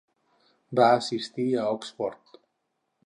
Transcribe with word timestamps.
Va 0.79 0.87
assistir 1.01 1.45
a 1.49 1.67
Oxford. 1.75 2.41